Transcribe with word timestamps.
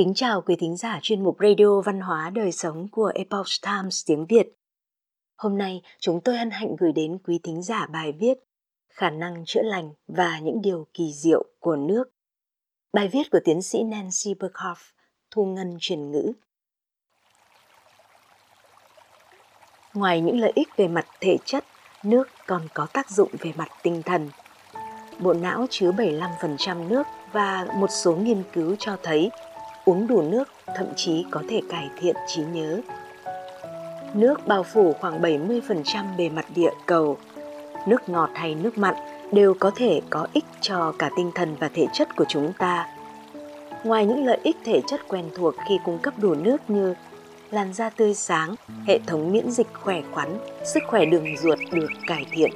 Kính 0.00 0.14
chào 0.14 0.42
quý 0.42 0.56
thính 0.58 0.76
giả 0.76 0.98
chuyên 1.02 1.24
mục 1.24 1.36
Radio 1.40 1.80
Văn 1.80 2.00
hóa 2.00 2.30
Đời 2.30 2.52
Sống 2.52 2.88
của 2.92 3.12
Epoch 3.14 3.46
Times 3.62 4.06
tiếng 4.06 4.26
Việt. 4.26 4.46
Hôm 5.36 5.58
nay 5.58 5.82
chúng 5.98 6.20
tôi 6.24 6.36
hân 6.36 6.50
hạnh 6.50 6.76
gửi 6.78 6.92
đến 6.92 7.18
quý 7.24 7.40
thính 7.42 7.62
giả 7.62 7.86
bài 7.86 8.12
viết 8.12 8.34
Khả 8.88 9.10
năng 9.10 9.44
chữa 9.46 9.62
lành 9.62 9.92
và 10.08 10.38
những 10.38 10.62
điều 10.62 10.86
kỳ 10.94 11.12
diệu 11.12 11.44
của 11.58 11.76
nước. 11.76 12.04
Bài 12.92 13.08
viết 13.08 13.30
của 13.30 13.38
tiến 13.44 13.62
sĩ 13.62 13.82
Nancy 13.82 14.34
Berkhoff, 14.34 14.74
thu 15.30 15.44
ngân 15.44 15.76
truyền 15.80 16.10
ngữ. 16.10 16.32
Ngoài 19.94 20.20
những 20.20 20.40
lợi 20.40 20.52
ích 20.54 20.68
về 20.76 20.88
mặt 20.88 21.06
thể 21.20 21.36
chất, 21.44 21.64
nước 22.04 22.28
còn 22.46 22.62
có 22.74 22.86
tác 22.92 23.10
dụng 23.10 23.30
về 23.38 23.52
mặt 23.56 23.68
tinh 23.82 24.02
thần. 24.02 24.30
Bộ 25.18 25.32
não 25.32 25.66
chứa 25.70 25.90
75% 25.90 26.88
nước 26.88 27.06
và 27.32 27.66
một 27.74 27.90
số 27.90 28.16
nghiên 28.16 28.42
cứu 28.52 28.76
cho 28.78 28.96
thấy 29.02 29.30
uống 29.84 30.06
đủ 30.06 30.22
nước 30.22 30.48
thậm 30.76 30.86
chí 30.96 31.24
có 31.30 31.42
thể 31.48 31.60
cải 31.68 31.90
thiện 32.00 32.16
trí 32.26 32.42
nhớ. 32.42 32.80
Nước 34.14 34.46
bao 34.46 34.62
phủ 34.62 34.92
khoảng 35.00 35.22
70% 35.22 36.16
bề 36.16 36.28
mặt 36.28 36.46
địa 36.54 36.72
cầu. 36.86 37.18
Nước 37.86 38.08
ngọt 38.08 38.30
hay 38.34 38.54
nước 38.54 38.78
mặn 38.78 38.94
đều 39.32 39.54
có 39.54 39.70
thể 39.76 40.00
có 40.10 40.26
ích 40.32 40.44
cho 40.60 40.92
cả 40.98 41.10
tinh 41.16 41.30
thần 41.34 41.56
và 41.60 41.70
thể 41.74 41.86
chất 41.92 42.16
của 42.16 42.24
chúng 42.28 42.52
ta. 42.58 42.86
Ngoài 43.84 44.06
những 44.06 44.24
lợi 44.24 44.38
ích 44.42 44.56
thể 44.64 44.80
chất 44.86 45.00
quen 45.08 45.24
thuộc 45.36 45.54
khi 45.68 45.78
cung 45.84 45.98
cấp 45.98 46.14
đủ 46.18 46.34
nước 46.34 46.70
như 46.70 46.94
làn 47.50 47.72
da 47.72 47.90
tươi 47.90 48.14
sáng, 48.14 48.54
hệ 48.86 48.98
thống 49.06 49.32
miễn 49.32 49.50
dịch 49.50 49.66
khỏe 49.74 50.02
khoắn, 50.12 50.38
sức 50.64 50.82
khỏe 50.86 51.04
đường 51.04 51.36
ruột 51.42 51.58
được 51.72 51.88
cải 52.06 52.26
thiện. 52.30 52.50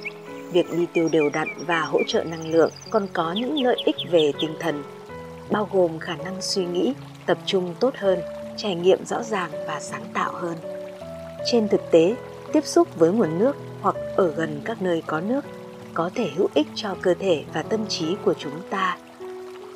Việc 0.51 0.71
đi 0.71 0.85
tiêu 0.93 1.09
đều 1.11 1.29
đặn 1.29 1.47
và 1.67 1.81
hỗ 1.81 1.99
trợ 2.07 2.23
năng 2.23 2.47
lượng 2.47 2.71
còn 2.89 3.07
có 3.13 3.33
những 3.33 3.63
lợi 3.63 3.77
ích 3.85 3.95
về 4.11 4.31
tinh 4.39 4.55
thần, 4.59 4.83
bao 5.51 5.69
gồm 5.71 5.99
khả 5.99 6.15
năng 6.15 6.41
suy 6.41 6.65
nghĩ, 6.65 6.93
tập 7.25 7.37
trung 7.45 7.75
tốt 7.79 7.93
hơn, 7.97 8.19
trải 8.57 8.75
nghiệm 8.75 9.05
rõ 9.05 9.23
ràng 9.23 9.51
và 9.67 9.79
sáng 9.79 10.05
tạo 10.13 10.31
hơn. 10.33 10.55
Trên 11.45 11.67
thực 11.67 11.91
tế, 11.91 12.15
tiếp 12.53 12.65
xúc 12.65 12.87
với 12.95 13.11
nguồn 13.11 13.39
nước 13.39 13.55
hoặc 13.81 13.95
ở 14.15 14.31
gần 14.31 14.61
các 14.65 14.81
nơi 14.81 15.03
có 15.07 15.21
nước 15.21 15.45
có 15.93 16.09
thể 16.15 16.29
hữu 16.35 16.47
ích 16.53 16.67
cho 16.75 16.95
cơ 17.01 17.13
thể 17.19 17.43
và 17.53 17.61
tâm 17.61 17.87
trí 17.87 18.15
của 18.25 18.33
chúng 18.33 18.61
ta. 18.69 18.97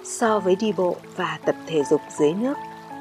So 0.04 0.40
với 0.40 0.56
đi 0.56 0.72
bộ 0.78 0.96
và 1.16 1.40
tập 1.46 1.56
thể 1.68 1.84
dục 1.84 2.02
dưới 2.20 2.34
nước, 2.34 2.58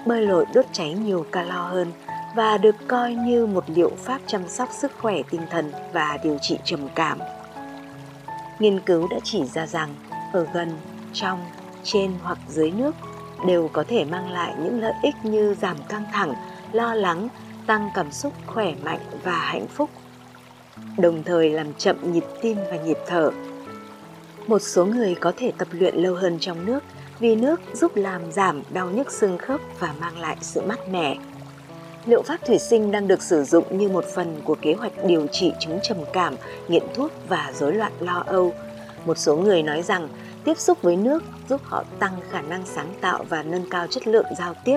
bơi 0.07 0.27
lội 0.27 0.45
đốt 0.55 0.65
cháy 0.73 0.93
nhiều 0.93 1.27
calo 1.33 1.63
hơn 1.63 1.93
và 2.35 2.59
được 2.59 2.77
coi 2.89 3.15
như 3.15 3.47
một 3.47 3.65
liệu 3.67 3.91
pháp 3.97 4.21
chăm 4.27 4.49
sóc 4.49 4.69
sức 4.73 4.93
khỏe 4.99 5.23
tinh 5.31 5.41
thần 5.51 5.73
và 5.93 6.19
điều 6.23 6.39
trị 6.41 6.59
trầm 6.65 6.89
cảm. 6.95 7.19
Nghiên 8.59 8.81
cứu 8.81 9.09
đã 9.09 9.17
chỉ 9.25 9.45
ra 9.45 9.67
rằng 9.67 9.95
ở 10.33 10.47
gần, 10.53 10.73
trong, 11.13 11.45
trên 11.83 12.13
hoặc 12.23 12.39
dưới 12.49 12.71
nước 12.71 12.95
đều 13.47 13.71
có 13.73 13.85
thể 13.89 14.05
mang 14.05 14.31
lại 14.31 14.55
những 14.63 14.81
lợi 14.81 14.95
ích 15.03 15.15
như 15.23 15.55
giảm 15.55 15.77
căng 15.89 16.05
thẳng, 16.13 16.35
lo 16.73 16.95
lắng, 16.95 17.29
tăng 17.67 17.91
cảm 17.95 18.13
xúc 18.13 18.33
khỏe 18.47 18.75
mạnh 18.85 19.01
và 19.25 19.33
hạnh 19.33 19.67
phúc, 19.67 19.91
đồng 20.99 21.23
thời 21.23 21.51
làm 21.51 21.75
chậm 21.75 22.13
nhịp 22.13 22.25
tim 22.41 22.57
và 22.71 22.77
nhịp 22.77 22.99
thở. 23.07 23.31
Một 24.47 24.59
số 24.59 24.87
người 24.87 25.15
có 25.15 25.33
thể 25.37 25.53
tập 25.59 25.69
luyện 25.71 25.97
lâu 25.97 26.15
hơn 26.15 26.37
trong 26.41 26.67
nước 26.67 26.81
vì 27.19 27.37
nước 27.37 27.61
giúp 27.75 27.97
làm 27.97 28.33
giảm 28.33 28.63
đau 28.71 28.91
nhức 28.91 29.13
xương 29.13 29.39
khớp 29.39 29.61
và 29.79 29.95
mang 30.01 30.21
lại 30.21 30.37
sự 30.41 30.61
mát 30.61 30.79
mẻ. 30.91 31.17
Liệu 32.07 32.23
pháp 32.23 32.39
thủy 32.47 32.59
sinh 32.59 32.91
đang 32.91 33.09
được 33.09 33.23
sử 33.23 33.45
dụng 33.45 33.79
như 33.79 33.89
một 33.89 34.05
phần 34.15 34.41
của 34.45 34.57
kế 34.63 34.75
hoạch 34.75 34.93
điều 35.05 35.27
trị 35.27 35.53
chứng 35.61 35.79
trầm 35.83 35.97
cảm, 36.13 36.35
nghiện 36.69 36.83
thuốc 36.95 37.13
và 37.29 37.53
rối 37.55 37.73
loạn 37.75 37.93
lo 38.01 38.25
âu. 38.27 38.53
Một 39.05 39.19
số 39.19 39.37
người 39.37 39.63
nói 39.63 39.83
rằng 39.83 40.09
tiếp 40.49 40.59
xúc 40.59 40.83
với 40.83 40.97
nước 40.97 41.23
giúp 41.49 41.61
họ 41.65 41.85
tăng 41.99 42.13
khả 42.31 42.41
năng 42.41 42.67
sáng 42.67 42.93
tạo 43.01 43.25
và 43.29 43.43
nâng 43.43 43.71
cao 43.71 43.87
chất 43.87 44.07
lượng 44.07 44.27
giao 44.39 44.55
tiếp. 44.65 44.77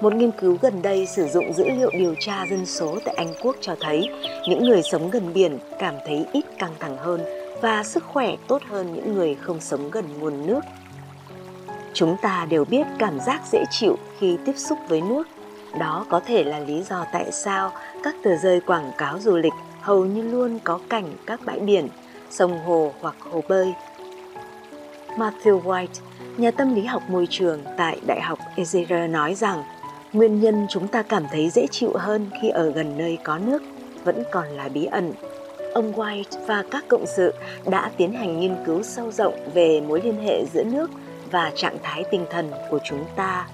Một 0.00 0.14
nghiên 0.14 0.30
cứu 0.30 0.58
gần 0.62 0.82
đây 0.82 1.06
sử 1.06 1.26
dụng 1.26 1.52
dữ 1.52 1.64
liệu 1.64 1.90
điều 1.92 2.14
tra 2.20 2.46
dân 2.50 2.66
số 2.66 2.98
tại 3.04 3.14
Anh 3.14 3.34
Quốc 3.42 3.56
cho 3.60 3.76
thấy 3.80 4.10
những 4.48 4.64
người 4.64 4.82
sống 4.82 5.10
gần 5.10 5.32
biển 5.34 5.58
cảm 5.78 5.94
thấy 6.06 6.26
ít 6.32 6.44
căng 6.58 6.74
thẳng 6.78 6.96
hơn 6.96 7.20
và 7.60 7.82
sức 7.82 8.04
khỏe 8.04 8.36
tốt 8.48 8.62
hơn 8.70 8.94
những 8.94 9.14
người 9.14 9.34
không 9.34 9.60
sống 9.60 9.90
gần 9.90 10.04
nguồn 10.18 10.46
nước. 10.46 10.60
Chúng 11.94 12.16
ta 12.22 12.46
đều 12.50 12.64
biết 12.64 12.86
cảm 12.98 13.20
giác 13.20 13.42
dễ 13.52 13.64
chịu 13.70 13.96
khi 14.18 14.36
tiếp 14.46 14.54
xúc 14.56 14.78
với 14.88 15.00
nước. 15.00 15.28
Đó 15.78 16.06
có 16.08 16.20
thể 16.20 16.44
là 16.44 16.58
lý 16.58 16.82
do 16.82 17.04
tại 17.12 17.32
sao 17.32 17.72
các 18.04 18.14
tờ 18.22 18.36
rơi 18.36 18.60
quảng 18.60 18.92
cáo 18.98 19.18
du 19.18 19.36
lịch 19.36 19.54
hầu 19.80 20.04
như 20.04 20.22
luôn 20.22 20.58
có 20.64 20.80
cảnh 20.88 21.14
các 21.26 21.40
bãi 21.44 21.60
biển, 21.60 21.88
sông 22.30 22.58
hồ 22.64 22.92
hoặc 23.00 23.14
hồ 23.20 23.42
bơi 23.48 23.72
Matthew 25.16 25.62
White, 25.62 26.00
nhà 26.36 26.50
tâm 26.50 26.74
lý 26.74 26.84
học 26.84 27.02
môi 27.08 27.26
trường 27.30 27.62
tại 27.76 28.00
Đại 28.06 28.20
học 28.20 28.38
Ezra 28.56 29.10
nói 29.10 29.34
rằng 29.34 29.64
nguyên 30.12 30.40
nhân 30.40 30.66
chúng 30.70 30.88
ta 30.88 31.02
cảm 31.02 31.24
thấy 31.32 31.50
dễ 31.50 31.66
chịu 31.70 31.92
hơn 31.94 32.30
khi 32.42 32.48
ở 32.48 32.70
gần 32.70 32.98
nơi 32.98 33.18
có 33.24 33.38
nước 33.38 33.62
vẫn 34.04 34.22
còn 34.32 34.48
là 34.48 34.68
bí 34.68 34.84
ẩn. 34.84 35.12
Ông 35.74 35.92
White 35.92 36.46
và 36.46 36.64
các 36.70 36.84
cộng 36.88 37.04
sự 37.16 37.32
đã 37.66 37.90
tiến 37.96 38.12
hành 38.12 38.40
nghiên 38.40 38.56
cứu 38.66 38.82
sâu 38.82 39.10
rộng 39.10 39.34
về 39.54 39.80
mối 39.80 40.00
liên 40.04 40.18
hệ 40.22 40.44
giữa 40.52 40.64
nước 40.64 40.90
và 41.30 41.52
trạng 41.54 41.76
thái 41.82 42.04
tinh 42.10 42.26
thần 42.30 42.50
của 42.70 42.78
chúng 42.84 43.04
ta. 43.16 43.48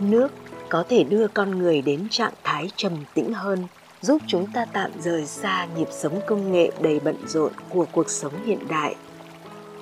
Nước 0.00 0.28
có 0.68 0.84
thể 0.88 1.04
đưa 1.04 1.28
con 1.28 1.58
người 1.58 1.82
đến 1.82 2.06
trạng 2.10 2.32
thái 2.44 2.70
trầm 2.76 2.92
tĩnh 3.14 3.32
hơn, 3.32 3.66
giúp 4.00 4.22
chúng 4.26 4.46
ta 4.52 4.64
tạm 4.72 4.90
rời 5.00 5.26
xa 5.26 5.66
nhịp 5.76 5.88
sống 5.90 6.20
công 6.26 6.52
nghệ 6.52 6.70
đầy 6.80 7.00
bận 7.00 7.16
rộn 7.26 7.52
của 7.68 7.86
cuộc 7.92 8.10
sống 8.10 8.32
hiện 8.44 8.68
đại 8.68 8.94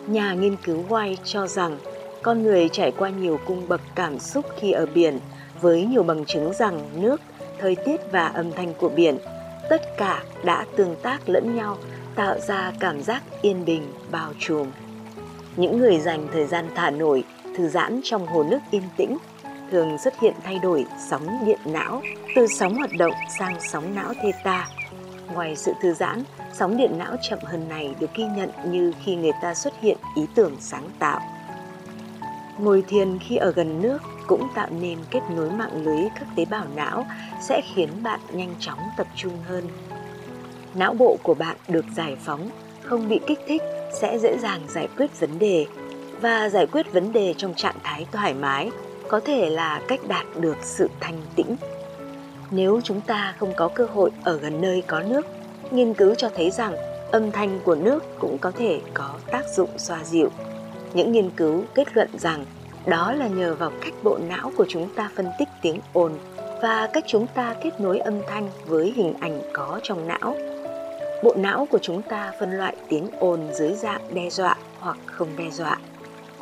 Nhà 0.06 0.34
nghiên 0.34 0.56
cứu 0.56 0.84
White 0.88 1.16
cho 1.24 1.46
rằng 1.46 1.78
con 2.22 2.42
người 2.42 2.68
trải 2.68 2.92
qua 2.98 3.10
nhiều 3.10 3.38
cung 3.46 3.68
bậc 3.68 3.80
cảm 3.94 4.18
xúc 4.18 4.44
khi 4.56 4.72
ở 4.72 4.86
biển 4.94 5.18
với 5.60 5.84
nhiều 5.84 6.02
bằng 6.02 6.24
chứng 6.24 6.52
rằng 6.52 7.02
nước, 7.02 7.20
thời 7.58 7.76
tiết 7.76 7.96
và 8.12 8.26
âm 8.26 8.52
thanh 8.52 8.74
của 8.74 8.88
biển 8.88 9.18
tất 9.70 9.82
cả 9.96 10.22
đã 10.44 10.64
tương 10.76 10.96
tác 11.02 11.28
lẫn 11.28 11.56
nhau 11.56 11.78
tạo 12.14 12.38
ra 12.38 12.72
cảm 12.80 13.02
giác 13.02 13.22
yên 13.42 13.64
bình 13.64 13.82
bao 14.10 14.32
trùm. 14.38 14.70
Những 15.56 15.78
người 15.78 15.98
dành 15.98 16.28
thời 16.32 16.46
gian 16.46 16.68
thả 16.74 16.90
nổi, 16.90 17.24
thư 17.56 17.68
giãn 17.68 18.00
trong 18.04 18.26
hồ 18.26 18.44
nước 18.50 18.58
yên 18.70 18.82
tĩnh 18.96 19.18
thường 19.70 19.98
xuất 20.04 20.20
hiện 20.20 20.34
thay 20.44 20.58
đổi 20.58 20.86
sóng 21.10 21.26
điện 21.46 21.58
não 21.64 22.02
từ 22.36 22.46
sóng 22.46 22.74
hoạt 22.74 22.90
động 22.98 23.12
sang 23.38 23.56
sóng 23.72 23.94
não 23.94 24.12
theta. 24.22 24.68
Ngoài 25.32 25.56
sự 25.56 25.72
thư 25.82 25.94
giãn, 25.94 26.24
Sóng 26.58 26.76
điện 26.76 26.98
não 26.98 27.16
chậm 27.22 27.38
hơn 27.42 27.68
này 27.68 27.94
được 28.00 28.14
ghi 28.14 28.24
nhận 28.24 28.50
như 28.64 28.92
khi 29.04 29.16
người 29.16 29.32
ta 29.42 29.54
xuất 29.54 29.74
hiện 29.80 29.96
ý 30.16 30.26
tưởng 30.34 30.56
sáng 30.60 30.88
tạo. 30.98 31.20
Ngồi 32.58 32.84
thiền 32.88 33.18
khi 33.18 33.36
ở 33.36 33.52
gần 33.52 33.82
nước 33.82 33.98
cũng 34.26 34.48
tạo 34.54 34.68
nên 34.80 34.98
kết 35.10 35.20
nối 35.36 35.50
mạng 35.50 35.84
lưới 35.84 36.08
các 36.14 36.28
tế 36.36 36.44
bào 36.44 36.64
não 36.74 37.06
sẽ 37.40 37.60
khiến 37.74 37.88
bạn 38.02 38.20
nhanh 38.32 38.54
chóng 38.60 38.78
tập 38.96 39.06
trung 39.16 39.32
hơn. 39.48 39.68
Não 40.74 40.94
bộ 40.94 41.16
của 41.22 41.34
bạn 41.34 41.56
được 41.68 41.84
giải 41.96 42.16
phóng, 42.24 42.50
không 42.82 43.08
bị 43.08 43.20
kích 43.26 43.40
thích 43.46 43.62
sẽ 44.00 44.18
dễ 44.18 44.38
dàng 44.38 44.60
giải 44.68 44.88
quyết 44.96 45.20
vấn 45.20 45.38
đề 45.38 45.66
và 46.20 46.48
giải 46.48 46.66
quyết 46.66 46.92
vấn 46.92 47.12
đề 47.12 47.34
trong 47.36 47.54
trạng 47.54 47.76
thái 47.82 48.06
thoải 48.12 48.34
mái 48.34 48.70
có 49.08 49.20
thể 49.20 49.50
là 49.50 49.80
cách 49.88 50.00
đạt 50.08 50.26
được 50.40 50.56
sự 50.62 50.90
thanh 51.00 51.20
tĩnh. 51.36 51.56
Nếu 52.54 52.80
chúng 52.84 53.00
ta 53.00 53.34
không 53.38 53.52
có 53.56 53.68
cơ 53.74 53.84
hội 53.84 54.10
ở 54.24 54.38
gần 54.38 54.60
nơi 54.60 54.82
có 54.88 55.02
nước, 55.02 55.26
nghiên 55.70 55.94
cứu 55.94 56.14
cho 56.14 56.28
thấy 56.34 56.50
rằng 56.50 56.76
âm 57.12 57.32
thanh 57.32 57.60
của 57.64 57.74
nước 57.74 58.04
cũng 58.20 58.38
có 58.40 58.52
thể 58.56 58.80
có 58.94 59.18
tác 59.32 59.42
dụng 59.56 59.78
xoa 59.78 60.04
dịu. 60.04 60.28
Những 60.94 61.12
nghiên 61.12 61.30
cứu 61.30 61.64
kết 61.74 61.96
luận 61.96 62.08
rằng 62.12 62.44
đó 62.86 63.12
là 63.12 63.28
nhờ 63.28 63.54
vào 63.54 63.70
cách 63.82 63.92
bộ 64.04 64.18
não 64.28 64.52
của 64.56 64.66
chúng 64.68 64.94
ta 64.96 65.10
phân 65.16 65.26
tích 65.38 65.48
tiếng 65.62 65.80
ồn 65.92 66.12
và 66.62 66.88
cách 66.92 67.04
chúng 67.06 67.26
ta 67.26 67.54
kết 67.62 67.80
nối 67.80 67.98
âm 67.98 68.20
thanh 68.26 68.50
với 68.66 68.92
hình 68.96 69.14
ảnh 69.20 69.40
có 69.52 69.80
trong 69.82 70.06
não. 70.06 70.36
Bộ 71.24 71.34
não 71.36 71.66
của 71.70 71.78
chúng 71.82 72.02
ta 72.02 72.32
phân 72.40 72.50
loại 72.50 72.76
tiếng 72.88 73.10
ồn 73.20 73.48
dưới 73.52 73.72
dạng 73.72 74.14
đe 74.14 74.30
dọa 74.30 74.56
hoặc 74.78 74.96
không 75.06 75.36
đe 75.36 75.50
dọa. 75.50 75.78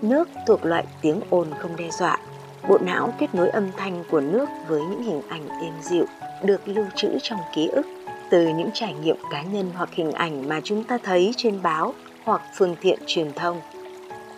Nước 0.03 0.29
thuộc 0.47 0.65
loại 0.65 0.87
tiếng 1.03 1.21
ồn 1.31 1.51
không 1.59 1.77
đe 1.77 1.91
dọa. 1.91 2.19
Bộ 2.69 2.79
não 2.79 3.15
kết 3.19 3.35
nối 3.35 3.49
âm 3.49 3.73
thanh 3.77 4.05
của 4.11 4.21
nước 4.21 4.49
với 4.69 4.81
những 4.91 5.03
hình 5.03 5.23
ảnh 5.29 5.49
êm 5.49 5.75
dịu 5.81 6.05
được 6.43 6.69
lưu 6.69 6.85
trữ 6.95 7.09
trong 7.23 7.41
ký 7.55 7.69
ức 7.69 7.87
từ 8.31 8.49
những 8.49 8.71
trải 8.75 8.95
nghiệm 8.95 9.17
cá 9.31 9.43
nhân 9.43 9.71
hoặc 9.75 9.89
hình 9.93 10.13
ảnh 10.13 10.49
mà 10.49 10.61
chúng 10.65 10.85
ta 10.85 10.99
thấy 11.03 11.33
trên 11.37 11.63
báo 11.63 11.95
hoặc 12.25 12.43
phương 12.59 12.77
tiện 12.81 12.99
truyền 13.07 13.33
thông. 13.33 13.61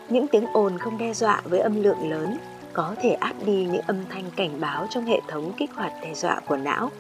Những 0.09 0.26
tiếng 0.29 0.47
ồn 0.53 0.79
không 0.79 0.99
đe 0.99 1.12
dọa 1.12 1.43
với 1.44 1.61
âm 1.61 1.82
lượng 1.82 2.11
lớn 2.11 2.38
có 2.73 2.94
thể 3.00 3.11
át 3.11 3.37
đi 3.44 3.65
những 3.65 3.82
âm 3.87 4.05
thanh 4.11 4.31
cảnh 4.37 4.61
báo 4.61 4.87
trong 4.91 5.05
hệ 5.05 5.20
thống 5.29 5.53
kích 5.56 5.70
hoạt 5.75 5.93
đe 6.03 6.15
dọa 6.15 6.41
của 6.47 6.56
não, 6.56 6.91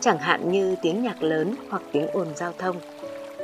chẳng 0.00 0.18
hạn 0.18 0.50
như 0.50 0.76
tiếng 0.82 1.02
nhạc 1.02 1.22
lớn 1.22 1.54
hoặc 1.70 1.82
tiếng 1.92 2.06
ồn 2.12 2.28
giao 2.36 2.52
thông. 2.58 2.80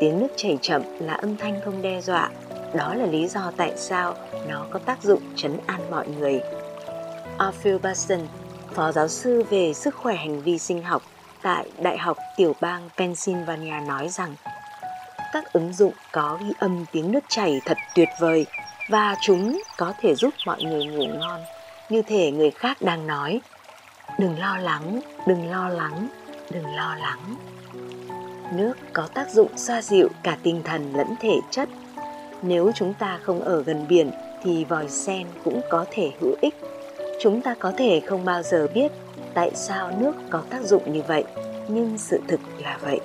Tiếng 0.00 0.18
nước 0.20 0.28
chảy 0.36 0.58
chậm 0.60 0.82
là 1.00 1.12
âm 1.12 1.36
thanh 1.36 1.60
không 1.64 1.82
đe 1.82 2.00
dọa, 2.00 2.30
đó 2.74 2.94
là 2.94 3.06
lý 3.06 3.28
do 3.28 3.52
tại 3.56 3.72
sao 3.76 4.14
nó 4.48 4.66
có 4.70 4.78
tác 4.78 5.02
dụng 5.02 5.20
chấn 5.36 5.56
an 5.66 5.80
mọi 5.90 6.08
người. 6.08 6.40
Arthur 7.40 7.82
Basson, 7.82 8.20
phó 8.74 8.92
giáo 8.92 9.08
sư 9.08 9.44
về 9.50 9.72
sức 9.74 9.94
khỏe 9.94 10.16
hành 10.16 10.42
vi 10.42 10.58
sinh 10.58 10.82
học 10.82 11.02
tại 11.42 11.66
Đại 11.82 11.98
học 11.98 12.16
Tiểu 12.36 12.56
bang 12.60 12.88
Pennsylvania 12.96 13.74
nói 13.86 14.08
rằng 14.08 14.34
các 15.32 15.52
ứng 15.52 15.72
dụng 15.72 15.92
có 16.12 16.38
ghi 16.40 16.52
âm 16.58 16.84
tiếng 16.92 17.12
nước 17.12 17.20
chảy 17.28 17.60
thật 17.64 17.76
tuyệt 17.94 18.08
vời 18.20 18.46
và 18.90 19.16
chúng 19.22 19.62
có 19.76 19.92
thể 20.00 20.14
giúp 20.14 20.34
mọi 20.46 20.62
người 20.62 20.84
ngủ 20.84 21.06
ngon. 21.06 21.40
như 21.88 22.02
thể 22.02 22.30
người 22.30 22.50
khác 22.50 22.82
đang 22.82 23.06
nói 23.06 23.40
đừng 24.18 24.38
lo 24.38 24.56
lắng 24.58 25.00
đừng 25.26 25.50
lo 25.50 25.68
lắng 25.68 26.08
đừng 26.50 26.74
lo 26.74 26.96
lắng. 26.96 27.36
Nước 28.52 28.74
có 28.92 29.08
tác 29.14 29.30
dụng 29.30 29.56
xoa 29.56 29.82
dịu 29.82 30.08
cả 30.22 30.36
tinh 30.42 30.62
thần 30.64 30.92
lẫn 30.96 31.14
thể 31.20 31.34
chất. 31.50 31.68
Nếu 32.42 32.72
chúng 32.74 32.94
ta 32.94 33.18
không 33.22 33.40
ở 33.40 33.62
gần 33.62 33.86
biển 33.88 34.10
thì 34.42 34.64
vòi 34.64 34.88
sen 34.88 35.26
cũng 35.44 35.60
có 35.70 35.86
thể 35.90 36.12
hữu 36.20 36.34
ích 36.40 36.54
chúng 37.20 37.40
ta 37.40 37.54
có 37.54 37.72
thể 37.76 38.00
không 38.00 38.24
bao 38.24 38.42
giờ 38.42 38.68
biết 38.74 38.92
tại 39.34 39.50
sao 39.54 39.90
nước 40.00 40.12
có 40.30 40.42
tác 40.50 40.62
dụng 40.62 40.92
như 40.92 41.02
vậy 41.02 41.24
nhưng 41.68 41.98
sự 41.98 42.20
thực 42.28 42.40
là 42.58 42.78
vậy 42.82 43.00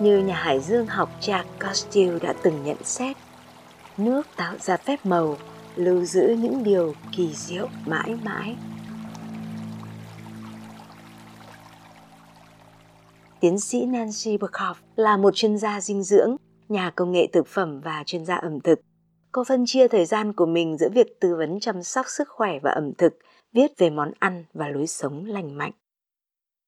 như 0.00 0.18
nhà 0.18 0.34
hải 0.34 0.60
dương 0.60 0.86
học 0.86 1.10
Jack 1.20 1.44
Costill 1.60 2.18
đã 2.22 2.34
từng 2.42 2.64
nhận 2.64 2.76
xét 2.84 3.16
nước 3.96 4.26
tạo 4.36 4.54
ra 4.60 4.76
phép 4.76 5.06
màu 5.06 5.36
lưu 5.76 6.04
giữ 6.04 6.36
những 6.38 6.64
điều 6.64 6.94
kỳ 7.16 7.32
diệu 7.34 7.68
mãi 7.86 8.16
mãi 8.24 8.56
Tiến 13.40 13.58
sĩ 13.58 13.86
Nancy 13.86 14.36
Burkhoff 14.36 14.74
là 14.96 15.16
một 15.16 15.34
chuyên 15.34 15.58
gia 15.58 15.80
dinh 15.80 16.02
dưỡng, 16.02 16.36
nhà 16.68 16.90
công 16.90 17.12
nghệ 17.12 17.28
thực 17.32 17.46
phẩm 17.46 17.80
và 17.80 18.02
chuyên 18.06 18.24
gia 18.24 18.36
ẩm 18.36 18.60
thực. 18.60 18.80
Cô 19.36 19.44
phân 19.44 19.66
chia 19.66 19.88
thời 19.88 20.04
gian 20.04 20.32
của 20.32 20.46
mình 20.46 20.76
giữa 20.78 20.88
việc 20.94 21.20
tư 21.20 21.36
vấn 21.36 21.60
chăm 21.60 21.82
sóc 21.82 22.06
sức 22.08 22.28
khỏe 22.28 22.58
và 22.62 22.70
ẩm 22.70 22.92
thực, 22.98 23.18
viết 23.52 23.72
về 23.78 23.90
món 23.90 24.12
ăn 24.18 24.44
và 24.54 24.68
lối 24.68 24.86
sống 24.86 25.24
lành 25.24 25.58
mạnh. 25.58 25.72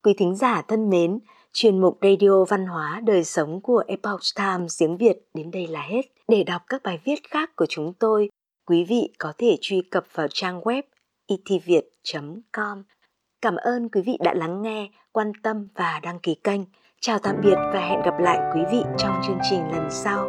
Quý 0.03 0.15
thính 0.19 0.37
giả 0.37 0.62
thân 0.62 0.91
mến, 0.91 1.19
chuyên 1.53 1.81
mục 1.81 1.99
Radio 2.03 2.44
Văn 2.44 2.67
hóa 2.67 3.00
Đời 3.05 3.25
Sống 3.25 3.61
của 3.61 3.85
Epoch 3.87 4.20
Times 4.37 4.81
tiếng 4.81 4.97
Việt 4.97 5.19
đến 5.35 5.50
đây 5.50 5.67
là 5.67 5.82
hết. 5.82 6.03
Để 6.29 6.44
đọc 6.44 6.62
các 6.67 6.82
bài 6.82 7.00
viết 7.05 7.31
khác 7.31 7.56
của 7.56 7.67
chúng 7.69 7.93
tôi, 7.99 8.29
quý 8.67 8.85
vị 8.85 9.12
có 9.19 9.32
thể 9.38 9.56
truy 9.61 9.82
cập 9.91 10.06
vào 10.12 10.26
trang 10.29 10.61
web 10.61 10.82
itviet.com. 11.26 12.82
Cảm 13.43 13.56
ơn 13.56 13.88
quý 13.88 14.00
vị 14.06 14.19
đã 14.25 14.35
lắng 14.35 14.62
nghe, 14.62 14.88
quan 15.12 15.32
tâm 15.43 15.69
và 15.75 16.00
đăng 16.03 16.21
ký 16.21 16.35
kênh. 16.35 16.61
Chào 17.00 17.19
tạm 17.19 17.37
biệt 17.43 17.56
và 17.56 17.81
hẹn 17.88 18.03
gặp 18.03 18.21
lại 18.21 18.38
quý 18.55 18.61
vị 18.73 18.82
trong 18.99 19.21
chương 19.26 19.38
trình 19.50 19.61
lần 19.73 19.88
sau. 19.91 20.29